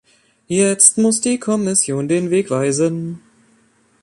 [0.47, 3.21] Jetzt muss die Kommission den Weg weisen.